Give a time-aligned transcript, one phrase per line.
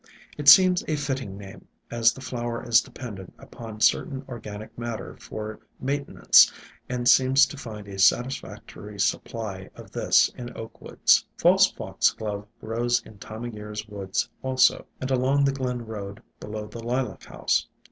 [0.35, 5.59] It seems a fitting name, as the flower is dependent upon certain organic matter for
[5.79, 6.51] maintenance
[6.89, 11.23] and seems to find a satisfactory supply of this in Oak woods.
[11.37, 16.65] False Foxglove grows in Time o' Year's woods also, and along the glen road below
[16.65, 17.67] the Lilac House.